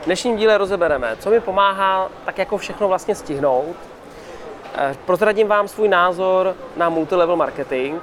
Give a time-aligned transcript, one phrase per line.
[0.00, 3.76] V dnešním díle rozebereme, co mi pomáhá tak jako všechno vlastně stihnout.
[4.74, 8.00] Eh, prozradím vám svůj názor na multilevel marketing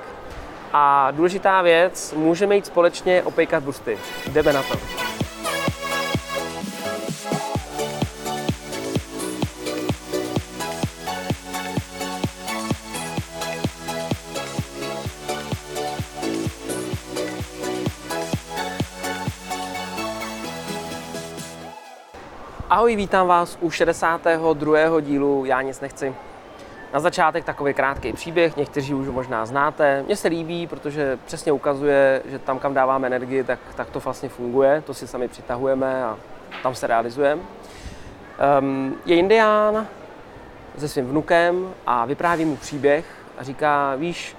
[0.73, 3.99] a důležitá věc, můžeme jít společně opejkat busty.
[4.28, 5.06] Jdeme na to.
[22.88, 25.02] Ahoj, vítám vás u 62.
[25.02, 26.16] dílu Já nic nechci.
[26.93, 30.03] Na začátek takový krátký příběh, někteří už možná znáte.
[30.03, 34.29] Mně se líbí, protože přesně ukazuje, že tam, kam dáváme energii, tak, tak to vlastně
[34.29, 36.17] funguje, to si sami přitahujeme a
[36.63, 37.41] tam se realizujeme.
[38.59, 39.88] Um, je indián
[40.77, 43.05] se svým vnukem a vypráví mu příběh
[43.38, 44.35] a říká, víš,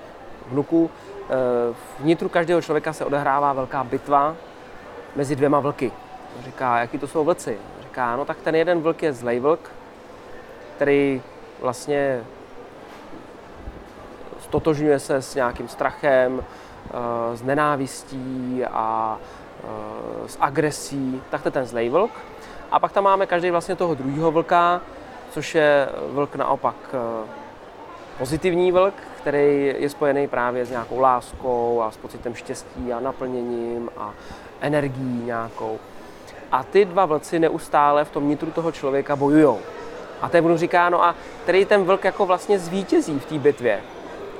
[0.46, 0.90] vnuku,
[1.30, 4.37] eh, vnitru každého člověka se odehrává velká bitva
[5.16, 5.92] mezi dvěma vlky.
[6.45, 7.59] Říká, jaký to jsou vlci?
[7.88, 9.70] Říká, no tak ten jeden vlk je zlej vlk,
[10.77, 11.23] který
[11.60, 12.24] vlastně
[14.40, 21.52] stotožňuje se s nějakým strachem, eh, s nenávistí a eh, s agresí, tak to je
[21.52, 22.10] ten zlej vlk.
[22.71, 24.80] A pak tam máme každý vlastně toho druhého vlka,
[25.30, 27.29] což je vlk naopak eh,
[28.18, 33.90] pozitivní vlk, který je spojený právě s nějakou láskou a s pocitem štěstí a naplněním
[33.96, 34.10] a
[34.60, 35.79] energií nějakou.
[36.52, 39.57] A ty dva vlci neustále v tom nitru toho člověka bojují.
[40.21, 43.80] A ten budu říká, no a který ten vlk jako vlastně zvítězí v té bitvě.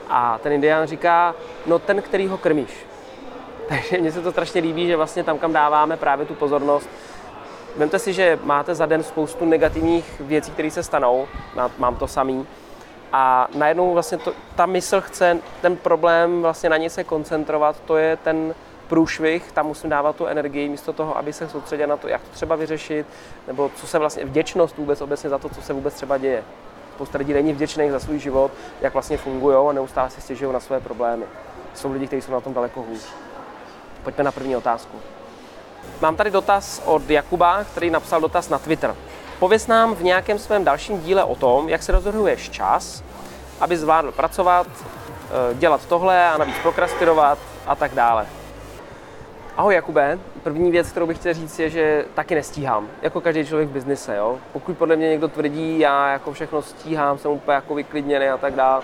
[0.09, 1.34] A ten indián říká,
[1.67, 2.87] no ten, který ho krmíš.
[3.69, 6.89] Takže mně se to strašně líbí, že vlastně tam, kam dáváme právě tu pozornost,
[7.77, 11.28] Vemte si, že máte za den spoustu negativních věcí, které se stanou,
[11.78, 12.47] mám to samý,
[13.12, 17.97] a najednou vlastně to, ta mysl chce ten problém vlastně na něj se koncentrovat, to
[17.97, 18.55] je ten
[18.89, 22.31] průšvih, tam musím dávat tu energii místo toho, aby se soustředil na to, jak to
[22.31, 23.06] třeba vyřešit,
[23.47, 26.44] nebo co se vlastně, vděčnost vůbec obecně za to, co se vůbec třeba děje.
[26.94, 28.50] Spousta lidí není vděčných za svůj život,
[28.81, 31.25] jak vlastně fungují a neustále si stěžují na své problémy.
[31.75, 33.06] Jsou lidi, kteří jsou na tom daleko hůř.
[34.03, 34.97] Pojďme na první otázku.
[36.00, 38.94] Mám tady dotaz od Jakuba, který napsal dotaz na Twitter.
[39.38, 43.03] Pověz nám v nějakém svém dalším díle o tom, jak se rozhoduješ čas,
[43.60, 48.26] aby zvládl pracovat, eh, dělat tohle a navíc prokrastirovat a tak dále.
[49.58, 53.69] Ahoj Jakube, první věc, kterou bych chtěl říct, je, že taky nestíhám, jako každý člověk
[53.69, 54.16] v biznise.
[54.16, 54.38] Jo?
[54.52, 58.54] Pokud podle mě někdo tvrdí, já jako všechno stíhám, jsem úplně jako vyklidněný a tak
[58.54, 58.82] dále,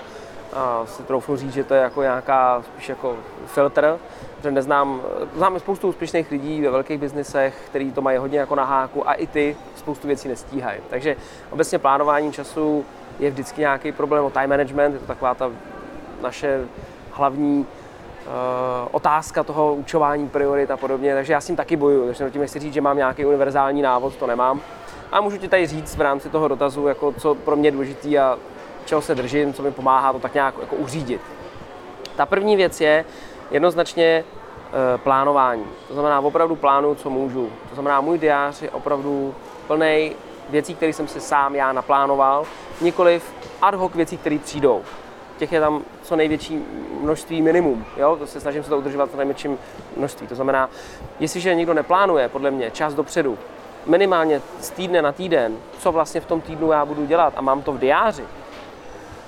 [0.52, 3.98] a si troufnu říct, že to je jako nějaká spíš jako filtr,
[4.42, 5.00] že neznám,
[5.36, 9.12] znám spoustu úspěšných lidí ve velkých biznisech, kteří to mají hodně jako na háku a
[9.12, 10.80] i ty spoustu věcí nestíhají.
[10.90, 11.16] Takže
[11.50, 12.84] obecně plánování času
[13.18, 15.50] je vždycky nějaký problém o time management, je to taková ta
[16.22, 16.60] naše
[17.10, 17.66] hlavní
[18.90, 22.58] otázka toho učování priorit a podobně, takže já s tím taky bojuju, takže tím nechci
[22.58, 24.60] říct, že mám nějaký univerzální návod, to nemám.
[25.12, 28.18] A můžu ti tady říct v rámci toho dotazu, jako co pro mě je důležitý
[28.18, 28.38] a
[28.84, 31.20] čeho se držím, co mi pomáhá to tak nějak jako uřídit.
[32.16, 33.04] Ta první věc je
[33.50, 35.64] jednoznačně uh, plánování.
[35.88, 37.50] To znamená, opravdu plánu, co můžu.
[37.68, 39.34] To znamená, můj diář je opravdu
[39.66, 40.12] plný
[40.50, 42.44] věcí, které jsem si sám já naplánoval,
[42.80, 44.82] nikoliv ad hoc věcí, které přijdou
[45.38, 46.64] těch je tam co největší
[47.00, 47.84] množství minimum.
[47.96, 48.16] Jo?
[48.16, 49.58] To se snažím se to udržovat co největším
[49.96, 50.26] množství.
[50.26, 50.70] To znamená,
[51.20, 53.38] jestliže někdo neplánuje, podle mě, čas dopředu,
[53.86, 57.62] minimálně z týdne na týden, co vlastně v tom týdnu já budu dělat a mám
[57.62, 58.24] to v diáři,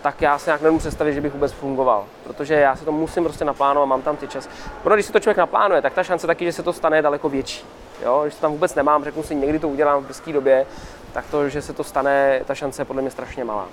[0.03, 2.05] tak já se nějak nemůžu představit, že bych vůbec fungoval.
[2.25, 4.49] Protože já si to musím prostě naplánovat, mám tam ty čas.
[4.83, 7.03] Protože když si to člověk naplánuje, tak ta šance taky, že se to stane, je
[7.03, 7.65] daleko větší.
[8.05, 8.21] Jo?
[8.23, 10.67] Když to tam vůbec nemám, řeknu si, někdy to udělám v brzké době,
[11.13, 13.69] tak to, že se to stane, ta šance je podle mě strašně malá.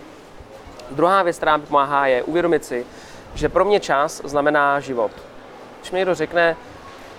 [0.94, 2.86] Druhá věc, která mi pomáhá, je uvědomit si,
[3.36, 5.12] že pro mě čas znamená život.
[5.80, 6.56] Když mi někdo řekne,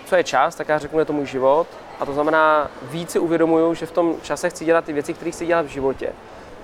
[0.07, 1.67] co je čas, tak já řeknu, že to můj život.
[2.01, 5.31] A to znamená, víc si uvědomuju, že v tom čase chci dělat ty věci, které
[5.31, 6.13] chci dělat v životě.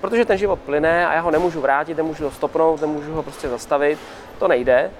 [0.01, 3.49] Protože ten život plyne a já ho nemůžu vrátit, nemůžu ho stopnout, nemůžu ho prostě
[3.49, 3.99] zastavit.
[4.39, 4.91] To nejde.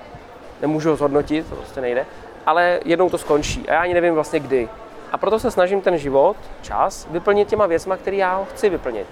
[0.61, 2.05] Nemůžu ho zhodnotit, to prostě nejde.
[2.45, 4.69] Ale jednou to skončí a já ani nevím vlastně kdy.
[5.11, 9.07] A proto se snažím ten život, čas, vyplnit těma věcma, které já ho chci vyplnit.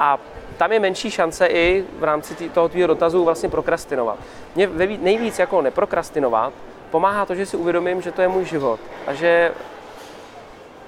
[0.00, 0.18] A
[0.58, 4.18] tam je menší šance i v rámci tý, toho tvýho dotazu vlastně prokrastinovat.
[4.54, 4.68] Mě
[5.00, 6.52] nejvíc jako neprokrastinovat
[6.90, 9.52] pomáhá to, že si uvědomím, že to je můj život a že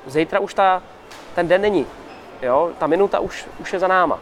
[0.07, 0.83] zítra už ta,
[1.35, 1.87] ten den není.
[2.43, 2.71] Jo?
[2.79, 4.19] Ta minuta už, už je za náma.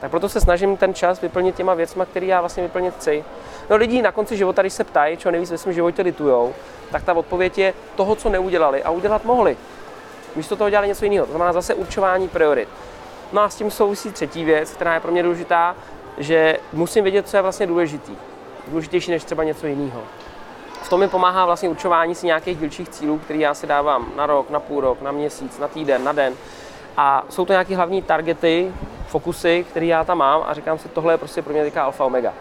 [0.00, 3.24] Tak proto se snažím ten čas vyplnit těma věcmi, které já vlastně vyplnit chci.
[3.70, 6.54] No lidi na konci života, když se ptají, co nejvíc ve svém životě litujou,
[6.90, 9.56] tak ta odpověď je toho, co neudělali a udělat mohli.
[10.36, 11.26] Místo toho dělali něco jiného.
[11.26, 12.68] To znamená zase určování priorit.
[13.32, 15.76] No a s tím souvisí třetí věc, která je pro mě důležitá,
[16.18, 18.16] že musím vědět, co je vlastně důležitý.
[18.68, 20.02] Důležitější než třeba něco jiného.
[20.82, 24.26] V tom mi pomáhá vlastně určování si nějakých dílčích cílů, které já si dávám na
[24.26, 26.34] rok, na půl rok, na měsíc, na týden, na den.
[26.96, 28.72] A jsou to nějaké hlavní targety,
[29.06, 32.04] fokusy, které já tam mám a říkám si, tohle je prostě pro mě teďka alfa
[32.04, 32.32] omega.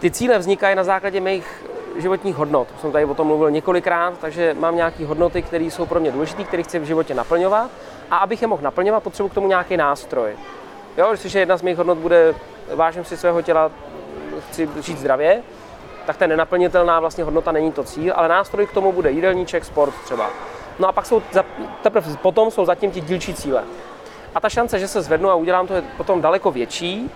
[0.00, 1.64] Ty cíle vznikají na základě mých
[1.96, 2.68] životních hodnot.
[2.80, 6.44] Jsem tady o tom mluvil několikrát, takže mám nějaké hodnoty, které jsou pro mě důležité,
[6.44, 7.70] které chci v životě naplňovat.
[8.12, 10.36] A abych je mohl naplňovat, potřebuji k tomu nějaký nástroj.
[10.98, 12.34] Jo, když jedna z mých hodnot bude
[12.74, 13.70] vážím si svého těla,
[14.50, 15.42] chci žít zdravě,
[16.06, 19.94] tak ta nenaplnitelná vlastně hodnota není to cíl, ale nástroj k tomu bude jídelníček, sport
[20.04, 20.30] třeba.
[20.78, 21.22] No a pak jsou,
[21.82, 23.64] teprve potom jsou zatím ti dílčí cíle.
[24.34, 27.10] A ta šance, že se zvednu a udělám to, je potom daleko větší.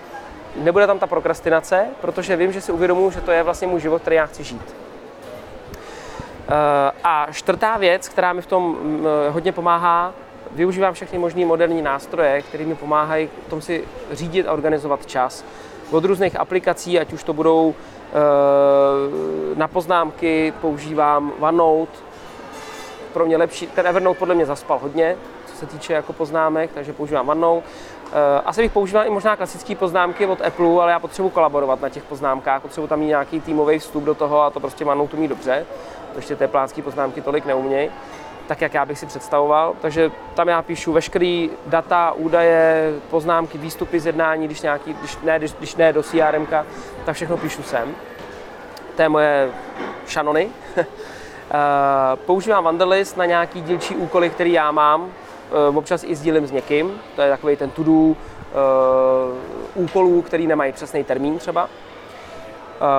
[0.55, 4.01] Nebude tam ta prokrastinace, protože vím, že si uvědomuji, že to je vlastně můj život,
[4.01, 4.75] který já chci žít.
[6.49, 10.13] Eh, a čtvrtá věc, která mi v tom mm, hodně pomáhá,
[10.51, 15.45] využívám všechny možné moderní nástroje, které mi pomáhají v tom si řídit a organizovat čas.
[15.91, 18.13] Od různých aplikací, ať už to budou eh,
[19.55, 21.97] na poznámky, používám OneNote,
[23.13, 25.15] pro mě lepší, ten Evernote podle mě zaspal hodně,
[25.45, 27.67] co se týče jako poznámek, takže používám OneNote.
[28.11, 31.89] Eh, asi bych používal i možná klasické poznámky od Apple, ale já potřebuji kolaborovat na
[31.89, 35.27] těch poznámkách, potřebuji tam mít nějaký týmový vstup do toho a to prostě OneNote umí
[35.27, 35.65] dobře.
[36.11, 37.89] To ještě té plánské poznámky tolik neumějí
[38.47, 39.73] tak, jak já bych si představoval.
[39.81, 45.39] Takže tam já píšu veškeré data, údaje, poznámky, výstupy z jednání, když, nějaký, když, ne,
[45.39, 46.47] když, když ne do CRM,
[47.05, 47.95] tak všechno píšu sem.
[48.95, 49.49] To je moje
[50.07, 50.49] šanony.
[51.51, 55.07] Eh, používám Wanderlist na nějaký dílčí úkoly, který já mám.
[55.51, 57.01] Eh, občas i sdílím s někým.
[57.15, 58.15] To je takový ten to-do uh,
[59.75, 61.69] úkolů, který nemají přesný termín třeba.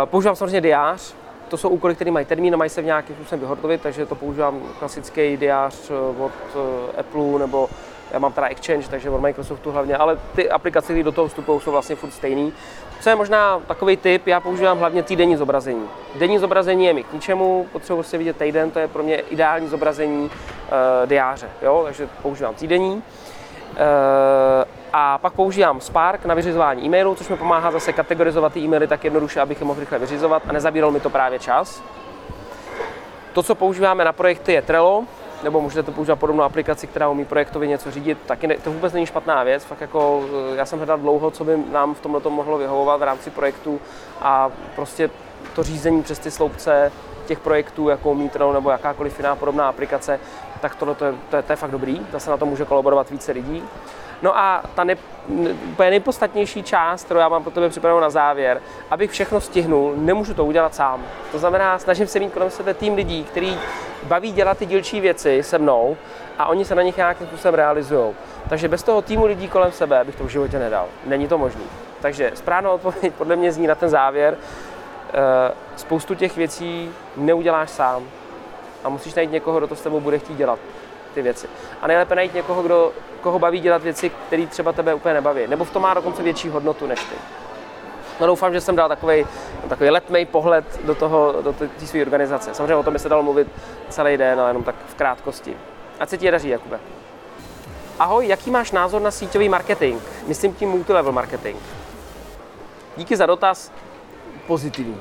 [0.04, 1.14] Používám samozřejmě diář,
[1.48, 4.14] to jsou úkoly, které mají termín a mají se v nějakým způsobem vyhotovit, takže to
[4.14, 7.68] používám klasický diář eh, od eh, Apple nebo
[8.12, 11.60] já mám teda Exchange, takže od Microsoftu hlavně, ale ty aplikace, které do toho vstupují,
[11.60, 12.52] jsou vlastně furt stejný.
[13.00, 15.88] Co je možná takový typ, já používám hlavně týdenní zobrazení.
[16.14, 19.68] Denní zobrazení je mi k ničemu, potřebuji si vidět týden, to je pro mě ideální
[19.68, 20.30] zobrazení uh,
[21.06, 21.82] diáře, jo?
[21.84, 22.92] takže používám týdenní.
[22.92, 23.02] Uh,
[25.00, 29.04] a pak používám Spark na vyřizování e-mailů, což mi pomáhá zase kategorizovat ty e-maily tak
[29.04, 31.82] jednoduše, abych je mohl rychle vyřizovat a nezabíral mi to právě čas.
[33.32, 35.04] To, co používáme na projekty, je Trello,
[35.42, 38.92] nebo můžete to používat podobnou aplikaci, která umí projektově něco řídit, taky ne, to vůbec
[38.92, 39.64] není špatná věc.
[39.64, 40.22] Fakt jako,
[40.52, 43.80] eh, já jsem hledal dlouho, co by nám v tomhle mohlo vyhovovat v rámci projektu
[44.20, 45.10] a prostě
[45.54, 46.92] to řízení přes ty sloupce
[47.26, 50.20] těch projektů, jako Trello nebo jakákoliv jiná podobná aplikace,
[50.60, 53.10] tak tohle to je, to je, to je fakt dobrý, zase na to může kolaborovat
[53.10, 53.62] více lidí.
[54.22, 54.96] No a ta ne,
[55.72, 60.34] úplně nejpodstatnější část, kterou já mám pro tebe připravenou na závěr, abych všechno stihnul, nemůžu
[60.34, 61.02] to udělat sám.
[61.32, 63.58] To znamená, snažím se mít kolem sebe tým lidí, který
[64.02, 65.96] baví dělat ty dílčí věci se mnou
[66.38, 68.14] a oni se na nich nějakým způsobem realizují.
[68.48, 70.86] Takže bez toho týmu lidí kolem sebe bych to v životě nedal.
[71.06, 71.62] Není to možné.
[72.00, 74.36] Takže správnou odpověď podle mě zní na ten závěr.
[75.12, 78.02] Eh, spoustu těch věcí neuděláš sám
[78.84, 80.58] a musíš najít někoho, kdo to s tebou bude chtít dělat
[81.14, 81.48] ty věci.
[81.82, 85.46] A nejlépe najít někoho, kdo, koho baví dělat věci, které třeba tebe úplně nebaví.
[85.46, 87.14] Nebo v tom má dokonce větší hodnotu než ty.
[88.20, 89.26] No doufám, že jsem dal takový,
[89.68, 92.54] takový letmej pohled do toho, do té své organizace.
[92.54, 93.48] Samozřejmě o tom by se dalo mluvit
[93.88, 95.56] celý den, ale jenom tak v krátkosti.
[96.00, 96.80] Ať se ti daří, Jakube.
[97.98, 100.02] Ahoj, jaký máš názor na síťový marketing?
[100.26, 101.56] Myslím tím multilevel marketing.
[102.96, 103.72] Díky za dotaz.
[104.46, 105.00] Pozitivní.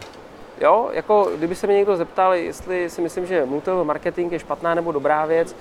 [0.61, 4.75] Jo, jako kdyby se mě někdo zeptal, jestli si myslím, že multilevel marketing je špatná
[4.75, 5.55] nebo dobrá věc,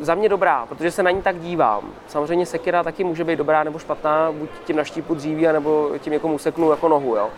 [0.00, 1.92] za mě dobrá, protože se na ní tak dívám.
[2.08, 6.28] Samozřejmě sekira taky může být dobrá nebo špatná, buď tím naštípu dříví, nebo tím jako
[6.28, 7.16] useknu jako nohu.
[7.16, 7.28] Jo.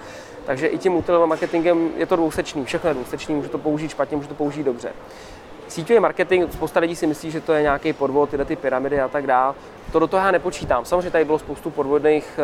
[0.46, 4.16] Takže i tím multilevel marketingem je to dvousečný, všechno je dvousečný, můžu to použít špatně,
[4.16, 4.92] můžu to použít dobře.
[5.68, 9.08] Síťový marketing, spousta lidí si myslí, že to je nějaký podvod, tyhle ty pyramidy a
[9.08, 9.54] tak dále.
[9.92, 10.84] To do toho já nepočítám.
[10.84, 12.38] Samozřejmě tady bylo spoustu podvodných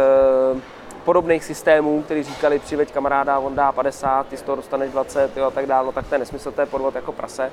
[0.55, 0.61] eh,
[1.09, 5.45] podobných systémů, který říkali přiveď kamaráda, on dá 50, ty z toho dostaneš 20 jo,
[5.45, 7.53] a tak dále, no tak to je nesmysl, to je podvod jako prase.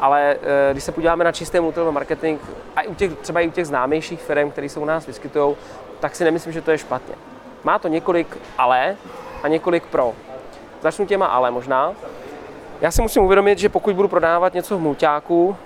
[0.00, 2.40] Ale e, když se podíváme na čistý multilevel marketing,
[2.76, 5.56] a i u těch, třeba i u těch známějších firm, které se u nás vyskytují,
[6.00, 7.14] tak si nemyslím, že to je špatně.
[7.64, 8.96] Má to několik ale
[9.42, 10.12] a několik pro.
[10.80, 11.92] Začnu těma ale možná.
[12.80, 15.56] Já si musím uvědomit, že pokud budu prodávat něco v mulťáku,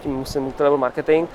[0.00, 1.28] tím musím multilevel marketing,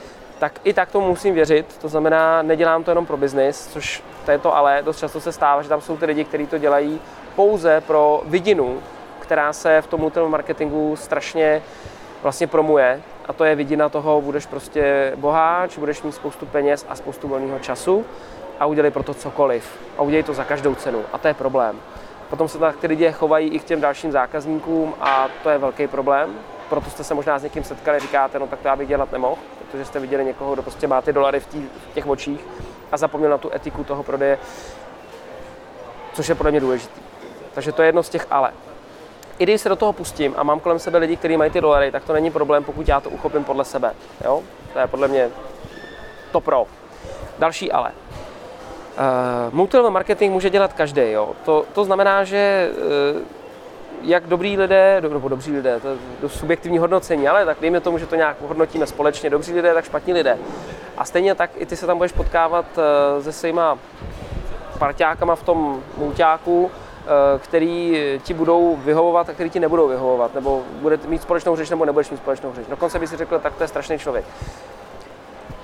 [0.43, 1.77] tak i tak tomu musím věřit.
[1.81, 5.31] To znamená, nedělám to jenom pro biznis, což to je to ale, dost často se
[5.31, 6.99] stává, že tam jsou ty lidi, kteří to dělají
[7.35, 8.79] pouze pro vidinu,
[9.19, 11.61] která se v tom marketingu strašně
[12.21, 16.95] vlastně promuje a to je vidina toho, budeš prostě boháč, budeš mít spoustu peněz a
[16.95, 18.05] spoustu volného času
[18.59, 21.79] a udělej pro to cokoliv a udělej to za každou cenu a to je problém.
[22.29, 25.87] Potom se tak ty lidi chovají i k těm dalším zákazníkům a to je velký
[25.87, 26.29] problém.
[26.69, 29.37] Proto jste se možná s někým setkali, říkáte, no tak to já bych dělat nemohl,
[29.73, 32.39] protože jste viděli někoho, kdo prostě má ty dolary v, tí, v těch očích
[32.91, 34.39] a zapomněl na tu etiku toho prodeje,
[36.13, 37.01] což je podle mě důležité.
[37.53, 38.51] Takže to je jedno z těch ale.
[39.39, 41.91] I když se do toho pustím a mám kolem sebe lidi, kteří mají ty dolary,
[41.91, 43.93] tak to není problém, pokud já to uchopím podle sebe.
[44.23, 44.43] Jo?
[44.73, 45.29] To je podle mě
[46.31, 46.65] to pro.
[47.39, 47.91] Další ale.
[47.91, 51.11] Uh, multilevel marketing může dělat každý.
[51.11, 51.29] Jo.
[51.45, 52.71] To, to znamená, že
[53.15, 53.21] uh,
[54.01, 57.97] jak dobrý lidé, nebo dobří lidé, to je dost subjektivní hodnocení, ale tak dejme tomu,
[57.97, 60.37] že to nějak hodnotíme společně, dobří lidé, tak špatní lidé.
[60.97, 63.77] A stejně tak i ty se tam budeš potkávat uh, se svýma
[64.79, 66.71] parťákama v tom mulťáku,
[67.39, 71.85] který ti budou vyhovovat a který ti nebudou vyhovovat, nebo budete mít společnou řeč, nebo
[71.85, 72.65] nebudeš mít společnou řeč.
[72.69, 74.25] Dokonce by si řekl, tak to je strašný člověk.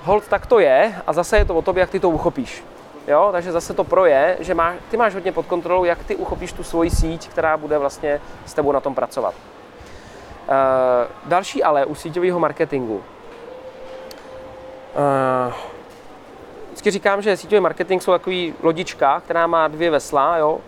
[0.04, 2.64] Hold, tak to je a zase je to o tobě, jak ty to uchopíš.
[3.10, 6.16] Jo, takže zase to pro je, že má, ty máš hodně pod kontrolou, jak ty
[6.16, 9.34] uchopíš tu svoji síť, která bude vlastně s tebou na tom pracovat.
[9.34, 10.56] Uh,
[11.26, 12.96] další ale u síťového marketingu.
[12.96, 13.04] Uh,
[16.68, 20.38] vždycky říkám, že síťový marketing jsou takový lodička, která má dvě vesla.
[20.38, 20.60] Jo?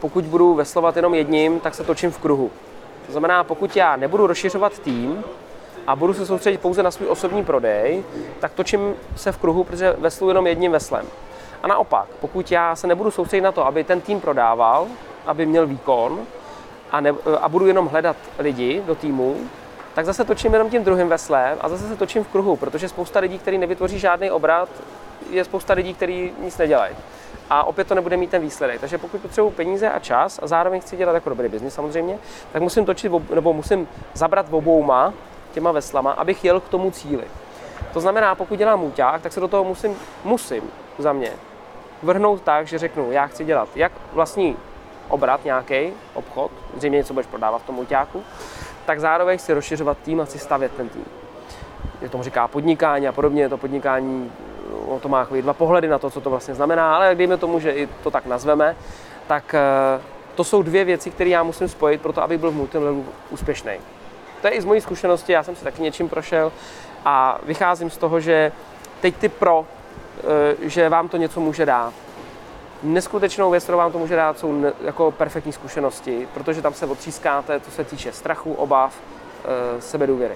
[0.00, 2.50] Pokud budu veslovat jenom jedním, tak se točím v kruhu.
[3.06, 5.24] To znamená, pokud já nebudu rozšiřovat tým,
[5.86, 8.04] a budu se soustředit pouze na svůj osobní prodej,
[8.40, 11.06] tak točím se v kruhu, protože veslu jenom jedním veslem.
[11.62, 14.86] A naopak, pokud já se nebudu soustředit na to, aby ten tým prodával,
[15.26, 16.20] aby měl výkon
[16.90, 19.36] a, ne, a budu jenom hledat lidi do týmu,
[19.94, 23.20] tak zase točím jenom tím druhým veslem a zase se točím v kruhu, protože spousta
[23.20, 24.68] lidí, kteří nevytvoří žádný obrat,
[25.30, 26.96] je spousta lidí, kteří nic nedělají.
[27.50, 28.80] A opět to nebude mít ten výsledek.
[28.80, 32.18] Takže pokud potřebuji peníze a čas a zároveň chci dělat jako dobrý biznis samozřejmě,
[32.52, 35.14] tak musím točit nebo musím zabrat obouma
[35.52, 37.24] těma veslama, abych jel k tomu cíli.
[37.92, 40.62] To znamená, pokud dělám můťák, tak se do toho musím, musím
[40.98, 41.32] za mě
[42.02, 44.56] vrhnout tak, že řeknu, já chci dělat jak vlastní
[45.08, 48.22] obrat, nějaký obchod, zřejmě něco budeš prodávat v tom můťáku,
[48.86, 51.04] tak zároveň chci rozšiřovat tým a chci stavět ten tým.
[52.00, 54.32] Je tomu říká podnikání a podobně, to podnikání,
[54.86, 57.72] o to má dva pohledy na to, co to vlastně znamená, ale dejme tomu, že
[57.72, 58.76] i to tak nazveme,
[59.26, 60.00] tak eh,
[60.34, 63.72] to jsou dvě věci, které já musím spojit pro to, abych byl v multilevelu úspěšný.
[64.40, 66.52] To je i z mojí zkušenosti, já jsem si taky něčím prošel
[67.04, 68.52] a vycházím z toho, že
[69.00, 69.66] teď ty pro,
[70.60, 71.92] že vám to něco může dát.
[72.82, 77.60] Neskutečnou věc, kterou vám to může dát, jsou jako perfektní zkušenosti, protože tam se otřískáte,
[77.60, 78.94] co se týče strachu, obav,
[79.44, 80.34] eh, sebedůvěry.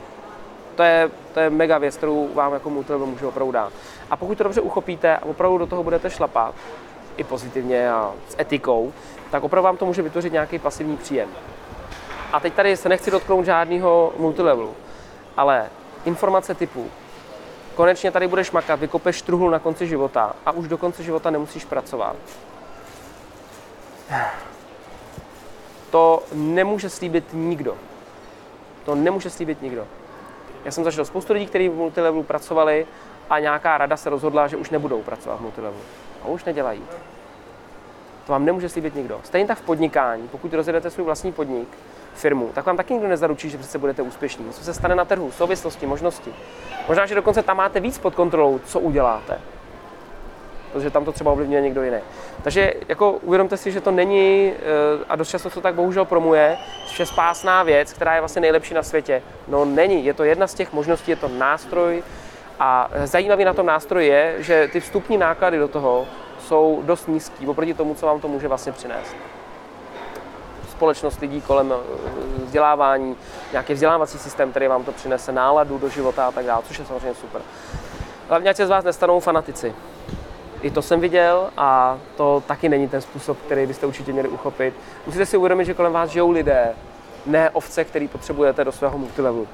[0.75, 3.73] To je, to je mega věc, kterou vám jako multilevel může opravdu dát.
[4.11, 6.55] A pokud to dobře uchopíte a opravdu do toho budete šlapat,
[7.17, 8.93] i pozitivně a s etikou,
[9.31, 11.29] tak opravdu vám to může vytvořit nějaký pasivní příjem.
[12.33, 14.75] A teď tady se nechci dotknout žádného multilevelu,
[15.37, 15.67] ale
[16.05, 16.91] informace typu
[17.77, 21.65] konečně tady budeš makat, vykopeš truhlu na konci života a už do konce života nemusíš
[21.65, 22.17] pracovat.
[25.91, 27.77] To nemůže slíbit nikdo.
[28.85, 29.87] To nemůže slíbit nikdo.
[30.65, 32.87] Já jsem zažil spoustu lidí, kteří v multilevelu pracovali
[33.31, 35.83] a nějaká rada se rozhodla, že už nebudou pracovat v multilevelu.
[36.23, 36.83] A už nedělají.
[38.27, 39.21] To vám nemůže slíbit nikdo.
[39.25, 41.69] Stejně tak v podnikání, pokud rozjedete svůj vlastní podnik,
[42.17, 44.45] firmu, tak vám taky nikdo nezaručí, že přece budete úspěšní.
[44.51, 46.33] Co se stane na trhu, souvislosti, možnosti.
[46.89, 49.41] Možná, že dokonce tam máte víc pod kontrolou, co uděláte.
[50.73, 51.99] Protože tam to třeba ovlivňuje někdo jiný.
[52.43, 56.57] Takže jako uvědomte si, že to není, eh, a dost často to tak bohužel promuje,
[56.87, 59.23] že spásná věc, která je vlastně nejlepší na světě.
[59.49, 62.03] No není, je to jedna z těch možností, je to nástroj,
[62.61, 66.07] a zajímavý na tom nástroji je, že ty vstupní náklady do toho
[66.39, 69.17] jsou dost nízký oproti tomu, co vám to může vlastně přinést
[70.77, 73.17] společnost lidí kolem eh, vzdělávání,
[73.53, 76.85] nějaký vzdělávací systém, který vám to přinese, náladu do života a tak dále, což je
[76.85, 77.43] samozřejmě super.
[78.29, 79.75] Hlavně, ať se z vás nestanou fanatici.
[80.63, 84.75] I to jsem viděl a to taky není ten způsob, který byste určitě měli uchopit.
[85.07, 86.75] Musíte si uvědomit, že kolem vás žijou lidé,
[87.27, 89.49] ne ovce, který potřebujete do svého multilevelu.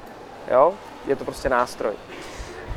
[0.51, 0.73] Jo?
[1.07, 1.93] Je to prostě nástroj.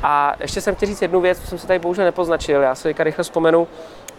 [0.03, 2.83] A ještě jsem chtěl říct jednu věc, co jsem se tady bohužel nepoznačil, já se
[2.83, 3.67] teďka rychle vzpomenu.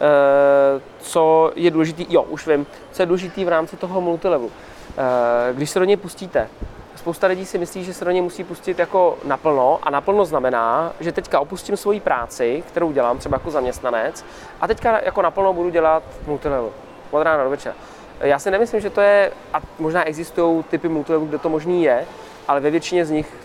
[0.00, 4.50] Eh, co je důležitý, jo, už vím, co je důležitý v rámci toho multilevelu.
[4.98, 6.48] Eh, když se do něj pustíte,
[6.96, 10.92] spousta lidí si myslí, že se do něj musí pustit jako naplno a naplno znamená,
[11.00, 14.24] že teďka opustím svoji práci, kterou dělám třeba jako zaměstnanec
[14.60, 16.70] a teďka jako naplno budu dělat multilevel
[17.10, 17.74] od rána do večera.
[18.20, 22.04] Já si nemyslím, že to je, a možná existují typy multilevelu, kde to možný je,
[22.48, 23.36] ale ve většině z nich,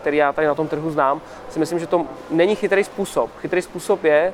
[0.00, 3.30] který já tady na tom trhu znám, si myslím, že to není chytrý způsob.
[3.40, 4.32] Chytrý způsob je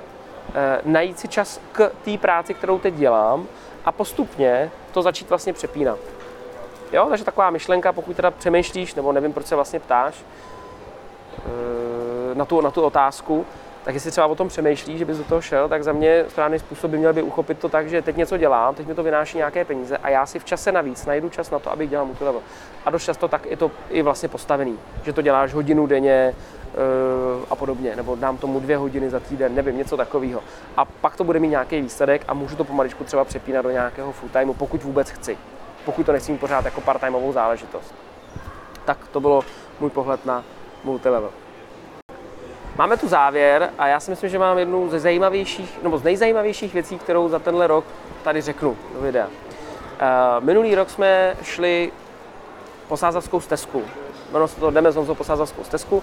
[0.85, 3.47] najít si čas k té práci, kterou teď dělám
[3.85, 5.99] a postupně to začít vlastně přepínat.
[6.92, 10.25] Jo, takže taková myšlenka, pokud teda přemýšlíš, nebo nevím, proč se vlastně ptáš
[11.38, 13.47] eh, na tu, na tu otázku,
[13.84, 16.58] tak jestli třeba o tom přemýšlíš, že bys do toho šel, tak za mě správný
[16.58, 19.37] způsob by měl by uchopit to tak, že teď něco dělám, teď mi to vynáší
[19.37, 22.42] nějaké peníze a já si v čase navíc najdu čas na to, abych dělal multilevel.
[22.84, 26.34] A dost často tak je to i vlastně postavený, že to děláš hodinu denně,
[26.75, 30.42] Eh, a podobně, nebo dám tomu dvě hodiny za týden, nevím, něco takového.
[30.76, 34.12] A pak to bude mít nějaký výsledek a můžu to pomaličku třeba přepínat do nějakého
[34.12, 35.38] full timeu, pokud vůbec chci.
[35.84, 37.94] Pokud to nechci mít pořád jako part-timeovou záležitost.
[38.84, 39.44] Tak to bylo
[39.80, 40.44] můj pohled na
[40.84, 41.30] multilevel.
[42.80, 46.75] Máme tu závěr a já si myslím, že mám jednu ze zajímavějších, nebo z nejzajímavějších
[46.75, 47.84] věcí, kterou za tenhle rok
[48.22, 49.26] tady řeknu do videa.
[49.26, 51.92] Uh, minulý rok jsme šli
[52.88, 53.82] po Sázavskou stezku.
[54.25, 56.02] Jmenovalo se to Jdeme znovu po Sázavskou stezku.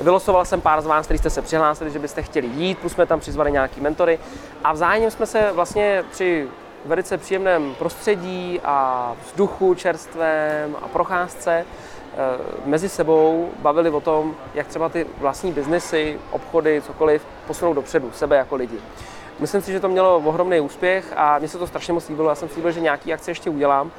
[0.00, 3.06] Vylosoval jsem pár z vás, kteří jste se přihlásili, že byste chtěli jít, plus jsme
[3.06, 4.18] tam přizvali nějaký mentory.
[4.64, 6.48] A vzájemně jsme se vlastně při
[6.84, 11.97] velice příjemném prostředí a vzduchu čerstvém a procházce Eh,
[12.64, 18.36] mezi sebou bavili o tom, jak třeba ty vlastní biznesy, obchody, cokoliv posunout dopředu, sebe
[18.36, 18.78] jako lidi.
[19.40, 22.28] Myslím si, že to mělo ohromný úspěch a mně se to strašně moc líbilo.
[22.28, 23.90] Já jsem slíbil, že nějaký akce ještě udělám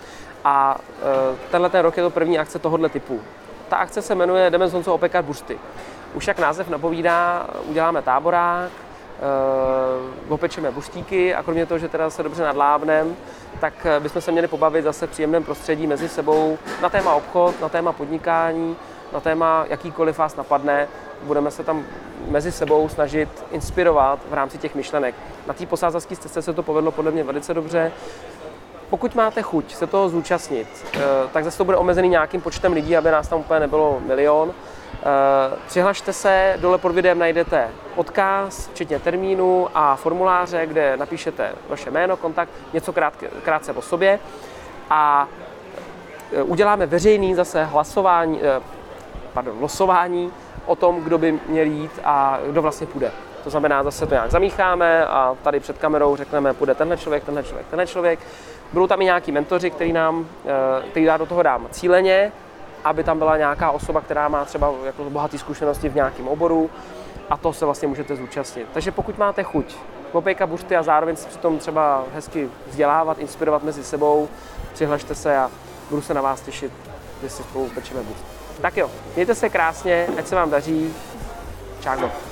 [0.43, 3.21] a eh, tenhle ten rok je to první akce tohohle typu.
[3.69, 5.59] Ta akce se jmenuje Jdeme z opekat buřty.
[6.13, 8.71] Už jak název napovídá, uděláme táborák,
[10.29, 13.15] opečeme buštíky a kromě toho, že teda se dobře nadlábnem,
[13.59, 17.61] tak eh, bychom se měli pobavit zase v příjemném prostředí mezi sebou na téma obchod,
[17.61, 18.75] na téma podnikání,
[19.13, 20.87] na téma jakýkoliv vás napadne.
[21.23, 21.85] Budeme se tam
[22.27, 25.15] mezi sebou snažit inspirovat v rámci těch myšlenek.
[25.47, 27.91] Na té posázavské cestě se to povedlo podle mě velice dobře.
[28.89, 30.99] Pokud máte chuť se toho zúčastnit, eh,
[31.33, 34.78] tak zase to bude omezený nějakým počtem lidí, aby nás tam úplně nebylo milion, Eh,
[35.67, 42.17] přihlašte se, dole pod videem najdete odkaz, včetně termínu a formuláře, kde napíšete vaše jméno,
[42.17, 44.19] kontakt, něco krátke, krátce o sobě
[44.89, 45.27] a
[46.33, 48.61] eh, uděláme veřejný zase hlasování, eh,
[49.33, 50.31] pardon, losování
[50.65, 53.11] o tom, kdo by měl jít a kdo vlastně půjde.
[53.43, 57.43] To znamená, zase to nějak zamícháme a tady před kamerou řekneme, půjde tenhle člověk, tenhle
[57.43, 58.19] člověk, tenhle člověk.
[58.73, 60.27] Budou tam i nějaký mentoři, který nám,
[60.91, 62.31] který dá do toho dám cíleně,
[62.83, 66.69] aby tam byla nějaká osoba, která má třeba jako bohaté zkušenosti v nějakém oboru
[67.29, 68.67] a to se vlastně můžete zúčastnit.
[68.73, 69.75] Takže pokud máte chuť
[70.11, 74.27] popejka buřty a zároveň se přitom třeba hezky vzdělávat, inspirovat mezi sebou,
[74.73, 75.51] přihlašte se a
[75.89, 76.71] budu se na vás těšit,
[77.21, 78.25] že si spolu pečeme buřty.
[78.61, 80.93] Tak jo, mějte se krásně, ať se vám daří.
[81.79, 82.28] Čáko.